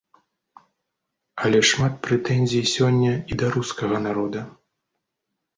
[1.43, 4.41] Але шмат прэтэнзій сёння і да рускага народа.